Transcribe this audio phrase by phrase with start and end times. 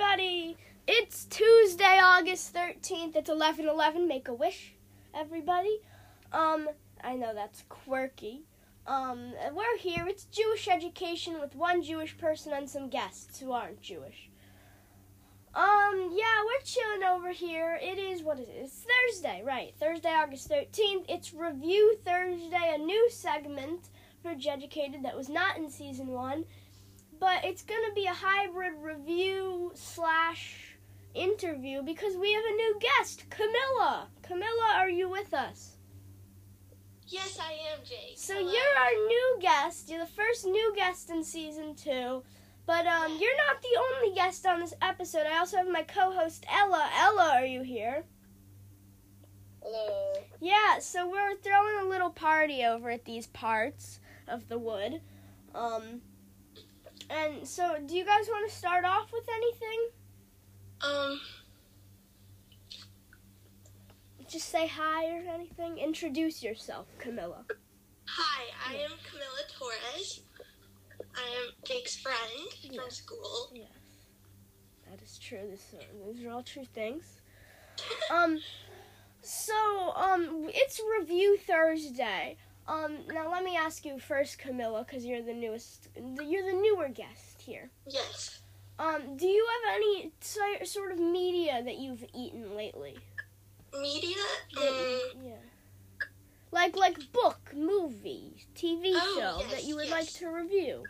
[0.00, 0.56] everybody.
[0.88, 3.16] It's Tuesday, August 13th.
[3.16, 4.08] It's 11:11.
[4.08, 4.72] Make a wish,
[5.12, 5.82] everybody.
[6.32, 6.70] Um,
[7.04, 8.44] I know that's quirky.
[8.86, 10.06] Um, we're here.
[10.08, 14.30] It's Jewish education with one Jewish person and some guests who aren't Jewish.
[15.54, 17.78] Um, yeah, we're chilling over here.
[17.82, 18.56] It is what is it?
[18.56, 19.74] It's Thursday, right?
[19.78, 21.04] Thursday, August 13th.
[21.10, 23.90] It's Review Thursday, a new segment
[24.22, 26.44] for Educated that was not in season one,
[27.20, 30.76] but it's gonna be a hybrid review slash
[31.14, 34.08] interview because we have a new guest, Camilla.
[34.22, 35.76] Camilla, are you with us?
[37.06, 38.16] Yes, I am, Jake.
[38.16, 38.50] So Hello.
[38.50, 39.90] you're our new guest.
[39.90, 42.22] You're the first new guest in season two.
[42.66, 45.26] But um, you're not the only guest on this episode.
[45.26, 46.88] I also have my co-host Ella.
[46.96, 48.04] Ella, are you here?
[49.60, 50.12] Hello.
[50.40, 50.78] Yeah.
[50.78, 55.00] So we're throwing a little party over at these parts of the wood.
[55.52, 56.02] Um,
[57.10, 59.88] and so do you guys want to start off with anything?
[60.82, 61.20] Um,
[64.28, 65.78] Just say hi or anything.
[65.78, 67.44] Introduce yourself, Camilla.
[68.06, 70.20] hi, I am Camilla Torres.
[71.16, 72.18] I am Jake's friend
[72.62, 72.80] Yeah.
[72.82, 73.50] from school.
[73.52, 73.66] Yes,
[74.88, 75.48] that is true.
[75.50, 77.20] This are, these are all true things.
[78.14, 78.38] Um,
[79.22, 82.36] so um, it's Review Thursday.
[82.68, 86.88] Um, now let me ask you first, Camilla, because you're the newest, you're the newer
[86.88, 87.70] guest here.
[87.86, 88.42] yes.
[88.78, 92.96] Um, do you have any si- sort of media that you've eaten lately?
[93.78, 94.16] Media?
[94.56, 95.32] Um, yeah.
[96.50, 99.92] Like like book, movie, TV Oh, show that you would yes.
[99.92, 100.84] like to review.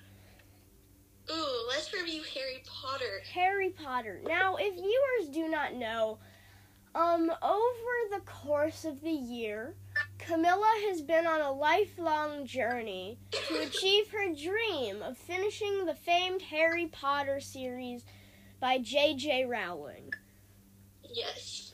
[1.32, 3.20] ooh, let's review Harry Potter.
[3.34, 4.20] Harry Potter.
[4.24, 6.18] Now, if viewers do not know,
[6.94, 9.74] um, over the course of the year,
[10.30, 16.40] Camilla has been on a lifelong journey to achieve her dream of finishing the famed
[16.42, 18.04] Harry Potter series
[18.60, 19.46] by J.J.
[19.46, 20.12] Rowling.
[21.12, 21.72] yes.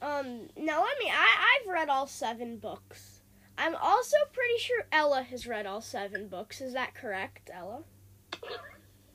[0.00, 1.10] Um, now let me.
[1.12, 3.20] I I've read all seven books.
[3.58, 6.62] I'm also pretty sure Ella has read all seven books.
[6.62, 7.82] Is that correct, Ella?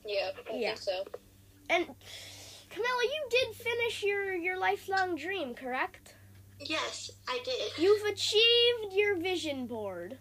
[0.06, 0.68] Yeah, I Yeah.
[0.76, 1.04] think so.
[1.68, 1.86] And
[2.70, 6.14] Camilla, you did finish your your lifelong dream, correct?
[6.58, 7.78] Yes, I did.
[7.78, 10.18] You've achieved your vision board.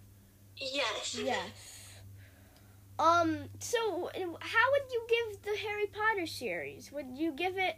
[0.57, 1.18] Yes.
[1.22, 2.00] Yes.
[3.00, 3.50] Um.
[3.59, 4.09] So,
[4.40, 6.91] how would you give the Harry Potter series?
[6.91, 7.75] Would you give it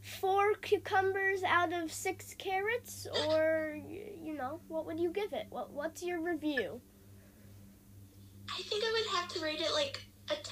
[0.00, 3.78] four cucumbers out of six carrots, or
[4.22, 5.46] you know, what would you give it?
[5.50, 6.80] What What's your review?
[8.50, 10.44] I think I would have to rate it like a 10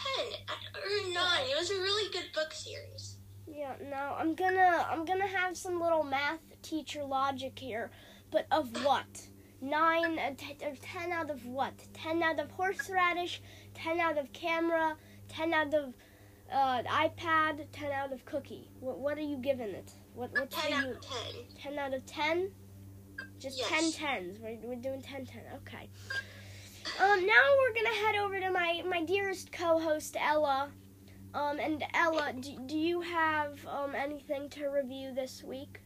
[0.75, 1.51] or a 9.
[1.51, 3.17] It was a really good book series.
[3.53, 3.75] Yeah.
[3.91, 7.91] No, I'm gonna I'm gonna have some little math teacher logic here,
[8.31, 9.29] but of what?
[9.63, 11.75] Nine, uh, t- or ten out of what?
[11.93, 13.43] Ten out of horseradish,
[13.75, 14.97] ten out of camera,
[15.29, 15.95] ten out of
[16.53, 18.71] uh, iPad, ten out of cookie.
[18.81, 19.93] What what are you giving it?
[20.15, 21.13] What what's 10 the out u- of 10.
[21.63, 22.51] ten out of ten?
[23.39, 23.69] Just Yes.
[23.69, 24.39] ten tens.
[24.39, 25.43] We're we're doing ten ten.
[25.57, 25.89] Okay.
[26.99, 30.71] Um, now we're gonna head over to my my dearest co-host Ella.
[31.35, 35.81] Um, and Ella, do, do you have um anything to review this week?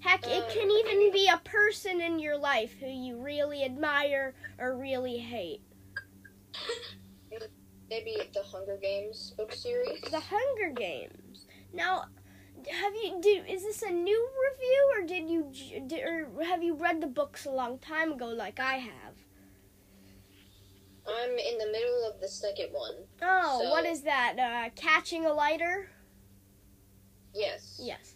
[0.00, 4.34] Heck, it can Uh, even be a person in your life who you really admire
[4.58, 5.62] or really hate.
[7.88, 10.00] maybe the Hunger Games book series.
[10.10, 11.46] The Hunger Games.
[11.72, 12.06] Now,
[12.70, 15.50] have you did is this a new review or did you
[15.86, 19.11] did, or have you read the books a long time ago like I have?
[21.06, 22.94] I'm in the middle of the second one.
[23.20, 24.38] Oh, So- what is that?
[24.38, 25.90] Uh, catching a lighter?
[27.34, 27.80] Yes.
[27.82, 28.14] Yes.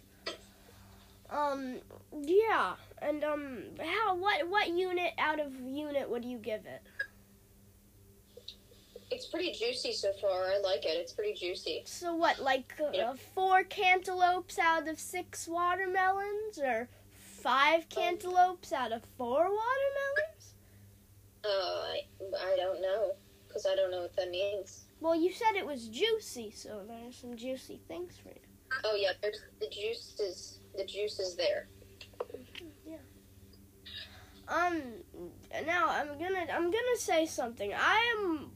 [1.28, 1.80] Um,
[2.22, 6.82] yeah, and um, how what what unit out of unit would you give it?
[9.10, 10.44] It's pretty juicy so far.
[10.52, 10.90] I like it.
[10.96, 11.82] It's pretty juicy.
[11.84, 16.88] So what, like uh, four cantaloupes out of six watermelons, or
[17.18, 20.25] five cantaloupes out of four watermelons?
[21.46, 22.00] Uh, I,
[22.52, 23.12] I don't know
[23.46, 24.86] because I don't know what that means.
[25.00, 28.40] Well, you said it was juicy, so there's some juicy things for you.
[28.84, 31.68] Oh yeah, there's the juice is the juice is there.
[32.84, 32.96] Yeah.
[34.48, 34.82] Um,
[35.66, 37.72] now I'm gonna I'm gonna say something.
[37.74, 38.50] I am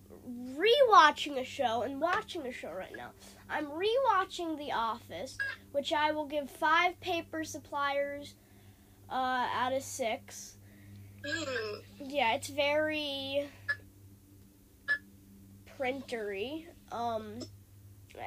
[0.57, 3.11] rewatching a show and watching a show right now.
[3.49, 5.37] I'm rewatching The Office,
[5.73, 8.35] which I will give five paper suppliers
[9.11, 10.57] uh, out of six.
[11.99, 13.49] Yeah, it's very
[15.79, 16.67] printery.
[16.93, 17.41] Um,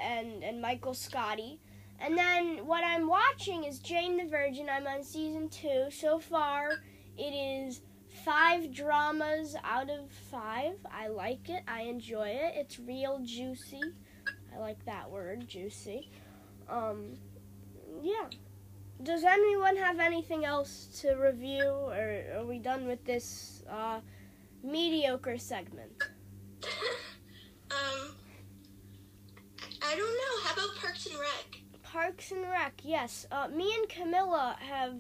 [0.01, 1.60] and and Michael Scotty.
[2.00, 4.69] And then what I'm watching is Jane the Virgin.
[4.69, 5.86] I'm on season two.
[5.90, 6.72] So far,
[7.18, 7.81] it is
[8.25, 10.75] five dramas out of five.
[10.92, 11.63] I like it.
[11.68, 12.54] I enjoy it.
[12.56, 13.81] It's real juicy.
[14.54, 16.12] I like that word, juicy.
[16.69, 17.18] Um,
[18.01, 18.28] yeah.
[19.03, 24.00] Does anyone have anything else to review, or are we done with this uh,
[24.63, 25.91] mediocre segment?
[27.71, 28.15] um,
[29.81, 30.44] I don't know.
[30.44, 31.61] How about Parks and Rec?
[31.83, 33.25] Parks and Rec, yes.
[33.29, 34.95] Uh, me and Camilla have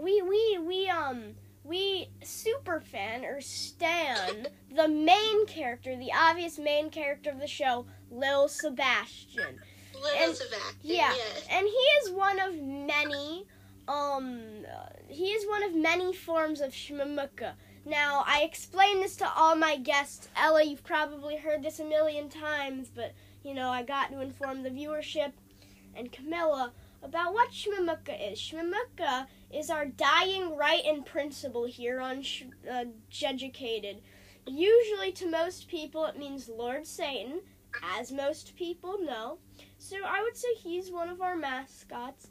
[0.00, 6.90] we we we um we super fan or stan the main character, the obvious main
[6.90, 9.60] character of the show, Lil Sebastian.
[10.02, 10.40] Little And-
[10.82, 11.12] yeah.
[11.14, 11.46] Yes.
[11.50, 13.46] And he is one of many
[13.86, 14.64] um
[15.08, 17.54] he is one of many forms of shmamuka.
[17.86, 20.28] Now, I explain this to all my guests.
[20.36, 24.62] Ella, you've probably heard this a million times, but you know, I got to inform
[24.62, 25.32] the viewership
[25.94, 26.72] and Camilla
[27.02, 28.38] about what shmamuka is.
[28.38, 34.02] Shmamuka is our dying right and principle here on Sh- uh, Jeducated.
[34.46, 37.40] Usually, to most people, it means Lord Satan,
[37.82, 39.38] as most people know.
[39.78, 42.30] So I would say he's one of our mascots,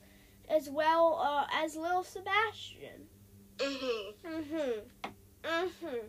[0.49, 3.07] as well uh, as Lil Sebastian.
[3.57, 4.13] Mhm.
[4.23, 4.81] Mhm.
[5.43, 5.99] Mhm.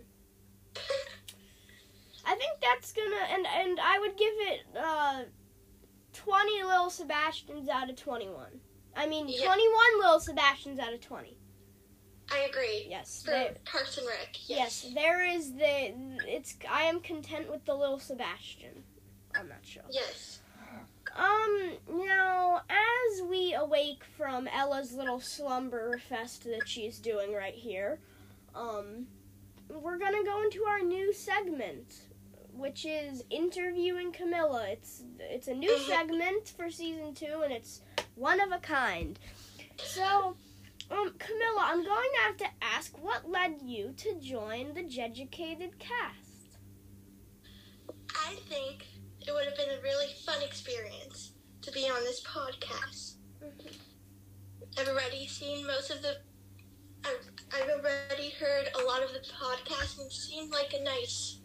[2.24, 5.22] I think that's gonna and and I would give it uh,
[6.12, 8.60] twenty Lil Sebastians out of twenty one.
[8.96, 9.44] I mean Yeah.
[9.46, 11.38] twenty one Lil Sebastians out of twenty.
[12.30, 12.86] I agree.
[12.90, 13.22] Yes.
[13.24, 14.36] For Parks and Rec.
[14.46, 14.84] yes.
[14.84, 14.94] Yes.
[14.94, 18.84] There is the it's I am content with the little Sebastian
[19.62, 19.80] show.
[19.90, 20.40] Yes.
[21.16, 21.72] Um,
[22.06, 27.98] now, as we awake from Ella's little slumber fest that she's doing right here,
[28.54, 29.06] um,
[29.68, 32.02] we're gonna go into our new segment,
[32.52, 34.66] which is interviewing Camilla.
[34.68, 35.86] It's it's a new Mhm.
[35.86, 37.80] segment for season two, and it's
[38.14, 39.18] one of a kind.
[39.78, 40.36] So,
[40.90, 45.78] um, Camilla, I'm going to have to ask, what led you to join the Jeducated
[45.78, 46.58] cast?
[48.14, 48.86] I think
[49.28, 53.16] it would have been a really fun experience to be on this podcast.
[53.44, 53.68] Mm-hmm.
[54.78, 56.16] I've already seen most of the.
[57.04, 61.40] I've, I've already heard a lot of the podcast and it seemed like a nice.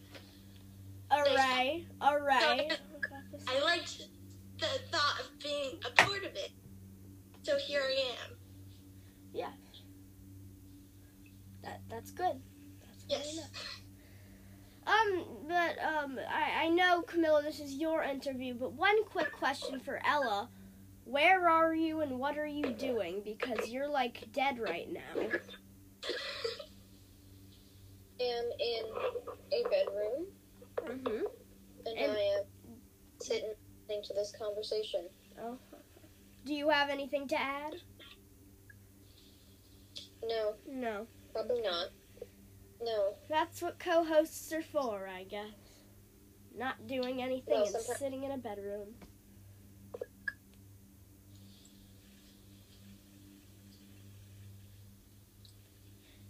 [1.11, 2.69] Array, array.
[3.47, 4.01] I liked
[4.57, 6.51] the thought of being a part of it.
[7.43, 8.37] So here I am.
[9.33, 9.51] Yeah.
[11.63, 12.41] That that's good.
[12.81, 13.49] That's good Yes.
[14.85, 19.79] Um, but um, I I know Camilla, this is your interview, but one quick question
[19.79, 20.49] for Ella:
[21.05, 23.21] Where are you and what are you doing?
[23.23, 25.27] Because you're like dead right now.
[28.19, 28.83] I am in
[29.51, 30.27] a bedroom
[30.77, 31.23] Mhm.
[31.85, 32.43] and, And- I am
[33.21, 33.53] sitting
[33.87, 35.09] listening to this conversation.
[35.39, 35.57] Oh.
[36.45, 37.73] Do you have anything to add?
[40.23, 41.07] No, No.
[41.33, 41.87] probably not.
[42.83, 45.47] No, That's what co-hosts are for, I guess.
[46.55, 48.89] Not doing anything Well, and sitting in a bedroom.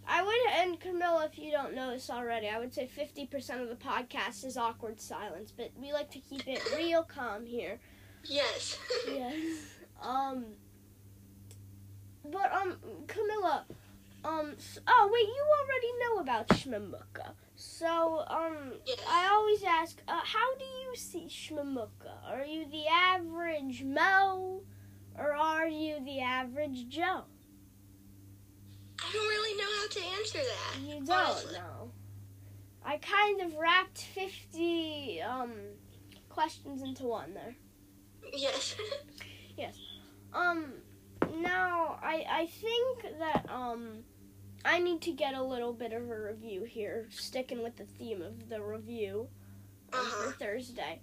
[0.06, 3.68] I would, and Camilla, if you don't know this already, I would say 50% of
[3.68, 7.78] the podcast is awkward silence, but we like to keep it real calm here.
[8.24, 8.78] Yes.
[9.08, 9.58] Yes.
[10.02, 10.44] Um.
[12.24, 12.76] But um,
[13.06, 13.64] Camilla.
[14.24, 14.54] Um.
[14.56, 17.34] s- Oh wait, you already know about Shmamuka.
[17.56, 18.98] So um, Yes.
[19.08, 22.12] I always ask, uh, how do you see Shmamuka?
[22.26, 24.62] Are you the average Mo,
[25.16, 27.24] or are you the average Joe?
[29.00, 30.80] I don't really know how to answer that.
[30.80, 31.52] You don't honestly.
[31.58, 31.90] know.
[32.84, 35.52] I kind of wrapped fifty um
[36.28, 37.54] questions into one there.
[38.32, 38.74] Yes.
[39.56, 39.76] yes.
[40.32, 40.72] Um,
[41.40, 44.04] now I I think that um
[44.64, 48.22] I need to get a little bit of a review here, sticking with the theme
[48.22, 49.28] of the review
[49.92, 50.30] um, Uh-huh.
[50.30, 51.00] for Thursday.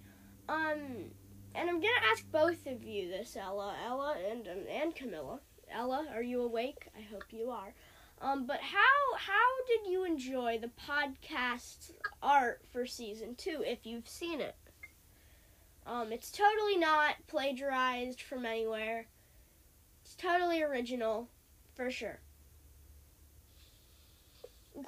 [0.48, 1.12] Um,
[1.54, 5.40] and I'm gonna ask both of you this, Ella, Ella, and um, and Camilla.
[5.70, 6.88] Ella, are you awake?
[6.98, 7.74] I hope you are.
[8.20, 11.92] Um, but how how did you enjoy the podcast
[12.22, 13.62] art for season two?
[13.64, 14.56] If you've seen it,
[15.86, 19.06] um, it's totally not plagiarized from anywhere.
[20.04, 21.28] It's totally original,
[21.74, 22.20] for sure.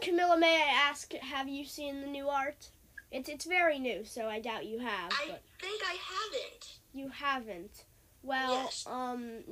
[0.00, 2.68] Camilla, may I ask, have you seen the new art?
[3.12, 5.12] It's it's very new, so I doubt you have.
[5.12, 6.78] I think I haven't.
[6.92, 7.84] you haven't.
[8.22, 8.86] Well, Yes.
[8.86, 9.44] um,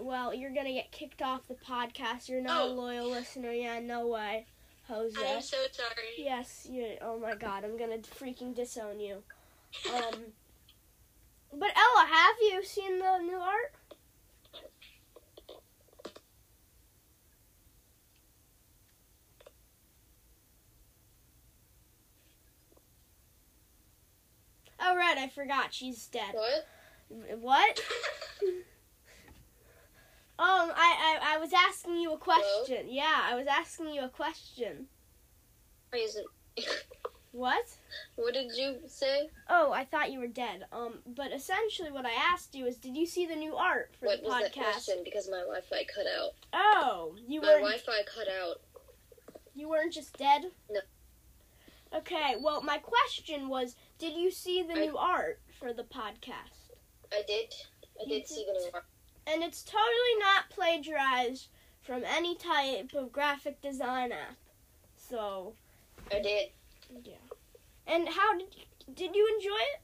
[0.00, 2.28] well, you're gonna get kicked off the podcast.
[2.28, 2.74] You're not a Oh.
[2.74, 3.50] loyal listener.
[3.52, 4.46] Yeah, no way,
[4.86, 5.16] Jose.
[5.36, 6.14] I'm so sorry.
[6.18, 6.98] Yes, you.
[7.00, 9.22] Oh my God, I'm gonna freaking disown you.
[9.94, 10.32] Um,
[11.52, 13.72] but Ella, have you seen the new art?
[24.80, 25.72] Oh right, I forgot.
[25.74, 26.34] She's dead.
[26.34, 27.38] What?
[27.40, 27.80] What?
[30.38, 32.86] Um, I, I I was asking you a question.
[32.88, 34.86] Yeah, I was asking you a question.
[37.32, 37.64] What?
[38.16, 39.28] What did you say?
[39.48, 40.64] Oh, I thought you were dead.
[40.72, 44.06] Um, but essentially, what I asked you is, did you see the new art for
[44.06, 44.62] What the was that podcast?
[44.72, 44.96] question?
[45.04, 46.30] Because my Wi-Fi cut out.
[46.52, 48.56] Oh, you My weren't Wi-Fi cut out.
[49.54, 50.50] you weren't just dead.
[50.70, 50.80] No.
[51.94, 52.36] Okay.
[52.40, 56.74] Well, my question was, did you see the I- new art for the podcast?
[57.12, 57.52] I did.
[58.00, 58.70] I You did see the new.
[58.72, 58.84] Art.
[59.26, 61.48] And it's totally not plagiarized
[61.82, 64.36] from any type of graphic design app.
[64.96, 65.54] So,
[66.12, 66.48] I did.
[67.04, 67.14] yeah.
[67.86, 68.54] And how did
[68.94, 69.80] did you enjoy it?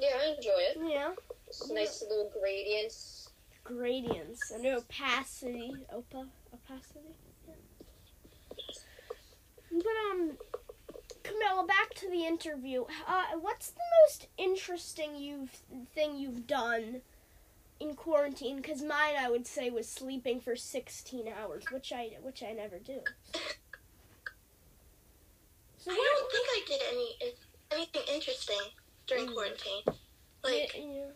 [0.00, 0.78] Yeah, I enjoy it.
[0.92, 1.12] Yeah.
[1.46, 3.30] It's nice little gradients.
[3.64, 6.26] Gradients and opacity, opa,
[6.68, 7.14] opacity.
[7.46, 7.54] Yeah.
[9.70, 10.32] But um,
[11.22, 12.84] Camilla, back to the interview.
[13.06, 15.58] Uh, what's the most interesting you've
[15.94, 17.02] thing you've done
[17.80, 18.56] in quarantine?
[18.56, 22.78] Because mine, I would say, was sleeping for sixteen hours, which I which I never
[22.78, 23.00] do.
[25.78, 27.34] So I don't think I did any
[27.72, 28.60] anything interesting
[29.06, 29.34] during Mm.
[29.34, 29.82] quarantine.
[30.42, 31.10] Like yeah, yeah,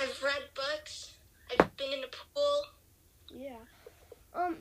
[0.00, 1.12] I've read books.
[1.50, 2.64] I've been in a pool.
[3.34, 3.56] yeah.
[4.34, 4.58] Um,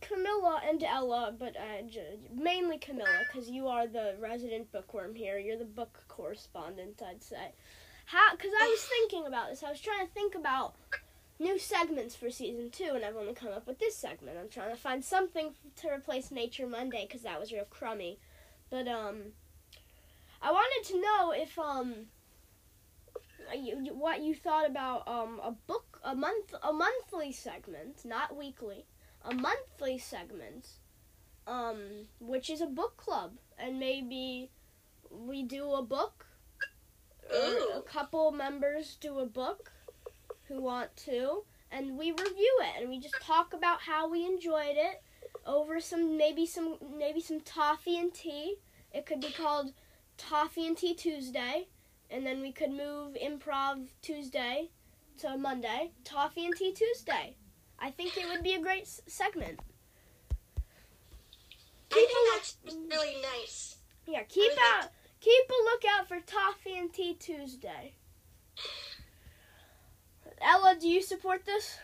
[0.00, 5.38] Camilla and Ella, but uh, j- mainly Camilla, because you are the resident bookworm here.
[5.38, 7.52] You're the book correspondent, I'd say.
[8.06, 8.32] How?
[8.36, 9.62] Because I was thinking about this.
[9.62, 10.74] I was trying to think about
[11.38, 14.36] new segments for season two, and I've only come up with this segment.
[14.40, 18.18] I'm trying to find something to replace Nature Monday, because that was real crummy.
[18.70, 19.32] But um,
[20.42, 21.94] I wanted to know if um.
[23.56, 28.86] You- what you thought about um a book a month a monthly segment not weekly
[29.26, 30.68] a monthly segment,
[31.46, 34.50] um, which is a book club, and maybe
[35.10, 36.26] we do a book.
[37.30, 37.72] Or Ooh.
[37.74, 39.72] a couple members do a book
[40.46, 44.76] who want to, and we review it, and we just talk about how we enjoyed
[44.76, 45.02] it
[45.44, 48.56] over some maybe some maybe some toffee and tea.
[48.92, 49.72] It could be called
[50.16, 51.66] Toffee and Tea Tuesday,
[52.10, 54.70] and then we could move Improv Tuesday
[55.18, 57.36] to Monday, Toffee and Tea Tuesday.
[57.78, 59.60] I think it would be a great s- segment.
[61.92, 62.56] I think that's
[62.90, 63.78] really nice.
[64.06, 67.94] Yeah, keep would like out, keep a lookout for Toffee and Tea Tuesday.
[70.40, 71.78] Ella, do you support this?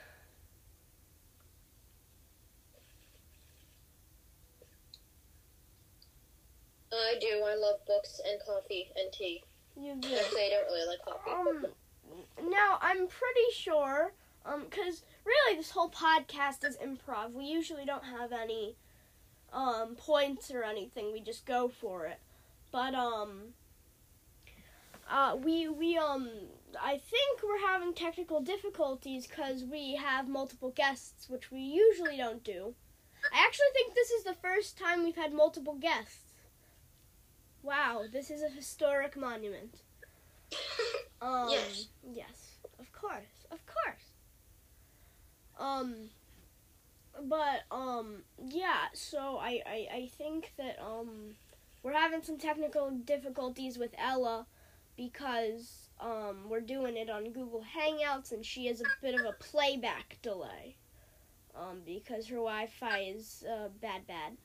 [6.93, 7.43] I do.
[7.45, 9.43] I love books and coffee and tea.
[9.77, 10.09] You do.
[10.15, 11.31] Actually, I don't really like coffee.
[11.31, 11.67] Um,
[12.53, 14.13] now I'm pretty sure,
[14.45, 17.33] um, because really this whole podcast is improv.
[17.33, 18.77] We usually don't have any,
[19.53, 21.13] um, points or anything.
[21.13, 22.21] We just go for it.
[22.71, 23.55] But um,
[25.11, 26.31] uh, we we um,
[26.81, 32.43] I think we're having technical difficulties because we have multiple guests, which we usually don't
[32.43, 32.75] do.
[33.33, 36.19] I actually think this is the first time we've had multiple guests.
[37.63, 39.81] Wow, this is a historic monument.
[41.23, 41.87] Um, Yes.
[42.13, 42.42] Yes,
[43.03, 44.15] course, of course.
[45.59, 46.11] Um,
[47.29, 48.87] but um, yeah.
[48.95, 51.35] So I, I I think that um,
[51.83, 54.47] we're having some technical difficulties with Ella
[54.97, 59.33] because um we're doing it on Google Hangouts and she has a bit of a
[59.33, 60.77] playback delay.
[61.57, 64.37] Um, because her Wi-Fi is uh, bad, bad.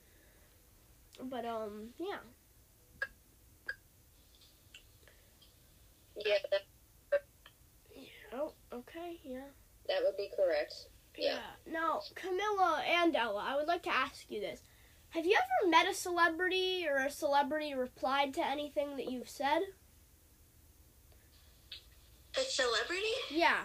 [1.22, 2.18] But um, yeah.
[6.16, 6.38] Yeah,
[8.32, 9.48] Oh, okay, yeah.
[9.88, 10.74] that would be correct.
[11.16, 11.38] Yeah.
[11.66, 14.60] Now, Camilla and Ella, I would like to ask you this.
[15.10, 19.60] Have you ever met a celebrity or a celebrity replied to anything that you've said?
[22.36, 23.06] A celebrity?
[23.30, 23.62] Yeah.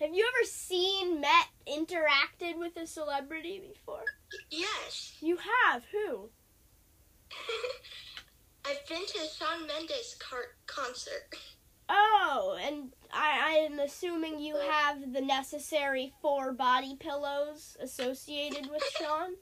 [0.00, 4.04] Have you ever seen, met, interacted with a celebrity before?
[4.50, 5.16] Yes.
[5.20, 5.82] You have.
[5.90, 6.30] Who?
[8.64, 11.34] I've been to a Shawn Mendes car- concert.
[11.88, 18.82] Oh, and I, I am assuming you have the necessary four body pillows associated with
[18.98, 19.34] Shawn.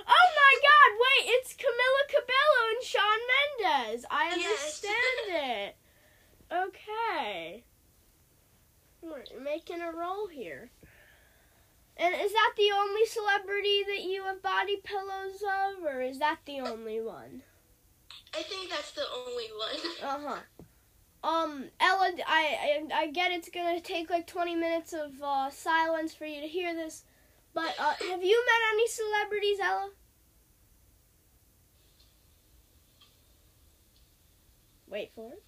[0.00, 3.18] Oh my god, wait, it's Camilla Cabello and Shawn
[3.62, 4.04] Mendes.
[4.10, 4.82] I Yes.
[4.82, 5.76] understand it.
[6.52, 7.64] Okay.
[9.00, 10.70] We're making a roll here.
[11.96, 16.38] And is that the only celebrity that you have body pillows of, or is that
[16.46, 17.42] the only one?
[18.36, 19.92] I think that's the only one.
[20.02, 20.38] Uh huh
[21.24, 26.14] um ella I, I i get it's gonna take like 20 minutes of uh, silence
[26.14, 27.04] for you to hear this
[27.54, 29.90] but uh, have you met any celebrities ella?
[34.86, 35.42] Wait for it.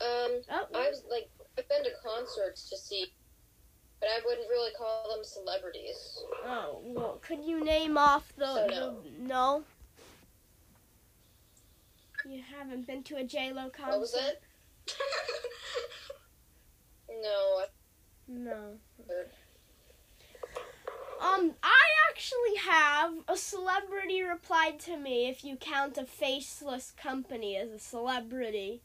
[0.00, 1.28] Um oh, i was like
[1.58, 3.06] i've been to concerts to see
[4.00, 6.22] but i wouldn't really call them celebrities.
[6.44, 8.96] Oh well could you name off the, so no.
[9.02, 9.64] the no.
[12.28, 13.90] you haven't been to a j lo concert?
[13.90, 14.14] What was
[17.08, 17.64] no,
[18.28, 18.74] No.
[21.20, 27.56] Um, I actually have a celebrity replied to me if you count a faceless company
[27.56, 28.82] as a celebrity.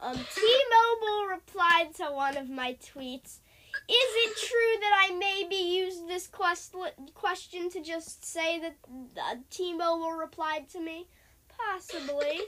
[0.00, 3.40] Um, T-Mobile replied to one of my tweets.
[3.86, 6.74] Is it true that I maybe used this quest-
[7.14, 8.76] question to just say that
[9.16, 11.06] uh, T-Mobile replied to me?
[11.48, 12.40] Possibly.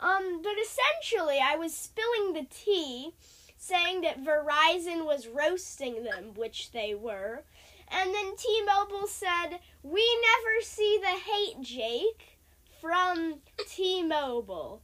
[0.00, 3.12] Um, but essentially, I was spilling the tea,
[3.56, 7.44] saying that Verizon was roasting them, which they were.
[7.88, 12.38] And then T Mobile said, We never see the hate, Jake,
[12.80, 14.80] from T Mobile.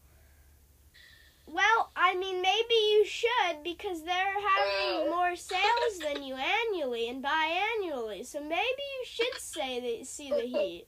[1.47, 7.25] Well, I mean, maybe you should because they're having more sales than you annually and
[7.25, 8.27] biannually.
[8.27, 10.87] So maybe you should say that see the heat.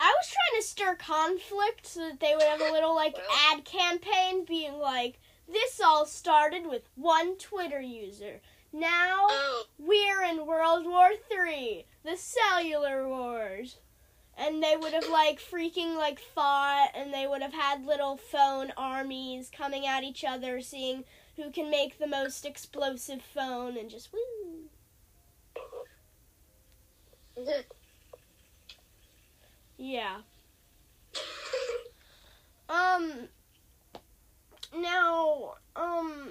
[0.00, 3.52] I was trying to stir conflict so that they would have a little like Wow.
[3.52, 5.18] ad campaign being like,
[5.50, 8.40] this all started with one Twitter user.
[8.72, 13.76] Now oh, we're in World War Three, the cellular wars.
[14.36, 18.72] And they would have like freaking like fought and they would have had little phone
[18.76, 21.04] armies coming at each other, seeing
[21.36, 24.70] who can make the most explosive phone and just woo.
[29.76, 30.18] Yeah.
[32.66, 33.28] Um
[34.74, 36.30] now um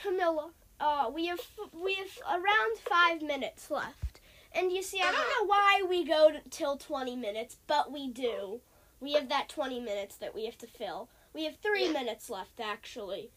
[0.00, 1.40] Camilla, uh we have
[1.72, 4.20] we have around 5 minutes left.
[4.52, 8.08] And you see, I don't know why we go to, till 20 minutes, but we
[8.08, 8.60] do.
[9.00, 11.08] We have that 20 minutes that we have to fill.
[11.34, 11.92] We have 3 Yeah.
[11.92, 13.30] minutes left actually.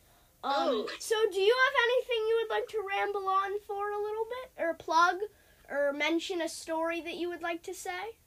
[0.44, 0.90] Um Oh.
[1.00, 4.64] so do you have anything you would like to ramble on for a little bit
[4.64, 5.16] or plug
[5.70, 8.18] or mention a story that you would like to say?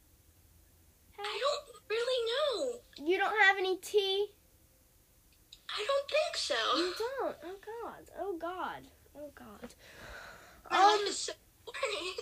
[1.19, 3.07] I don't really know.
[3.07, 4.27] You don't have any tea?
[5.69, 6.55] I don't think so.
[6.77, 7.37] You don't.
[7.45, 8.11] Oh god.
[8.19, 8.83] Oh god.
[9.17, 9.75] Oh god.
[10.71, 11.33] My Um life is so
[11.65, 12.15] boring.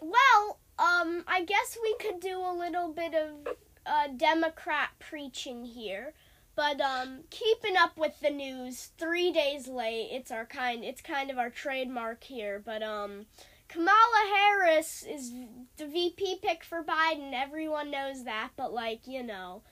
[0.00, 3.54] well, um I guess we could do a little bit of
[3.86, 6.14] uh Democrat preaching here.
[6.54, 10.08] But um keeping up with the news 3 days late.
[10.12, 13.26] It's our kind it's kind of our trademark here, but um
[13.68, 15.32] Kamala Harris is
[15.76, 17.32] the VP pick for Biden.
[17.34, 19.62] Everyone knows that, but like, you know.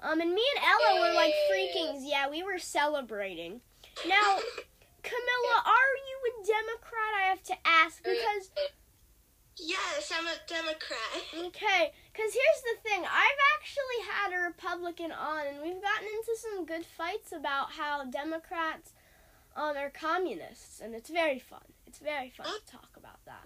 [0.00, 3.60] Um and me and Ella were like freaking yeah, we were celebrating.
[4.06, 4.38] Now,
[5.02, 7.12] Camilla, are you a Democrat?
[7.20, 8.50] I have to ask because
[9.58, 11.46] yes, I'm a Democrat.
[11.46, 13.02] okay, because here's the thing.
[13.02, 18.04] I've actually had a Republican on, and we've gotten into some good fights about how
[18.04, 18.92] Democrats
[19.56, 21.73] um are communists, and it's very fun.
[21.94, 23.44] It's very fun to talk about that.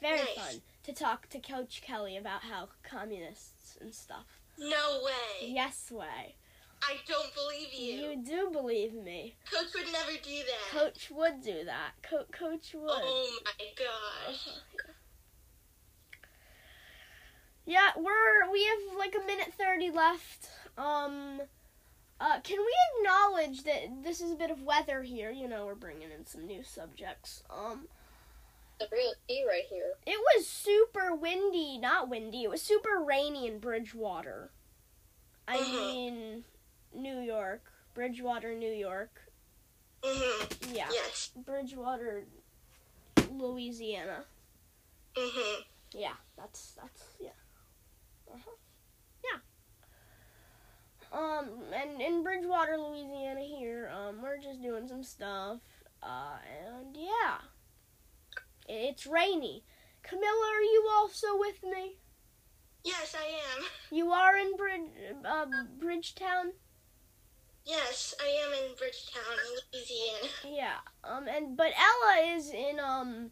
[0.00, 0.34] Very Nice.
[0.36, 4.24] fun to talk to Coach Kelly about how communists and stuff.
[4.58, 5.48] No way.
[5.50, 6.36] Yes way.
[6.82, 8.08] I don't believe you.
[8.08, 9.36] You do believe me.
[9.52, 10.70] Coach would never do that.
[10.70, 11.90] Coach would do that.
[12.02, 12.88] Co- Coach would.
[12.90, 14.48] Oh my gosh.
[17.66, 20.48] Yeah, we're we have like a minute thirty left.
[20.78, 21.42] Um,
[22.20, 25.30] uh, can we acknowledge that this is a bit of weather here?
[25.30, 27.42] You know, we're bringing in some new subjects.
[27.50, 27.88] Um,
[28.80, 29.94] the real tea right here.
[30.06, 32.44] it was super windy, not windy.
[32.44, 34.50] It was super rainy in Bridgewater.
[35.48, 35.72] I Mhm.
[35.72, 36.44] mean,
[36.92, 39.32] New York, Bridgewater, New York.
[40.02, 40.74] Mhm.
[40.74, 41.30] Yeah, Yes.
[41.34, 42.24] Bridgewater,
[43.32, 44.24] Louisiana.
[45.14, 45.64] Mhm.
[45.92, 47.30] Yeah, that's that's yeah.
[48.32, 48.50] Uh-huh.
[51.12, 55.58] Um, and in Bridgewater, Louisiana, here, um, we're just doing some stuff.
[56.02, 57.38] Uh, and yeah,
[58.68, 59.64] it's rainy.
[60.02, 61.96] Camilla, are you also with me?
[62.84, 63.64] Yes, I am.
[63.90, 64.90] You are in Bridge,
[65.24, 65.46] uh,
[65.78, 66.52] Bridgetown.
[67.64, 69.22] Yes, I am in Bridgetown,
[69.72, 70.28] Louisiana.
[70.56, 70.78] Yeah.
[71.04, 73.30] Um, and but Ella is in um.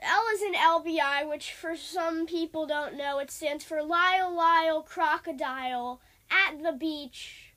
[0.00, 6.00] Ella's in LBI, which for some people don't know, it stands for Lyle Lyle Crocodile
[6.30, 7.54] at the beach,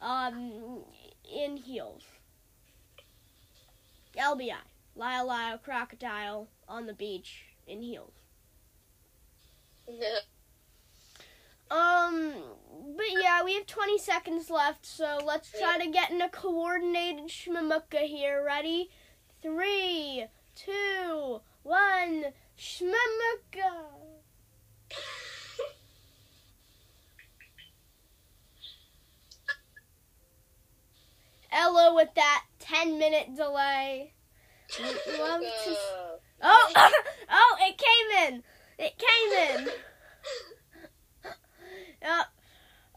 [0.00, 0.84] um,
[1.30, 2.04] in heels.
[4.16, 4.54] LBI,
[4.94, 8.12] Lyle Lyle Crocodile on the beach in heels.
[11.72, 12.34] Um,
[12.96, 17.28] but yeah, we have 20 seconds left, so let's try to get in a coordinated
[17.28, 18.44] shmamuka here.
[18.44, 18.90] Ready?
[19.40, 22.26] Three, two, one,
[22.58, 24.01] shmamuka.
[31.94, 34.12] With that 10 minute delay.
[35.18, 36.72] Love to- Uh, Oh,
[37.30, 38.42] oh, it came in.
[38.78, 39.70] It came in.
[42.02, 42.26] Yep.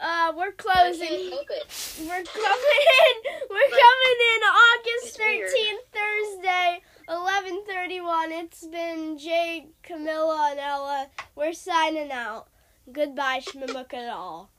[0.01, 1.07] Uh, we're closing.
[1.07, 1.95] can't help it.
[1.99, 3.31] We're coming in.
[3.51, 8.31] We're coming in August thirteenth, Thursday, eleven thirty-one.
[8.31, 11.07] It's been Jay, Camilla, and Ella.
[11.35, 12.47] We're signing out.
[12.91, 14.11] Goodbye, Shmimukadal.
[14.11, 14.51] all.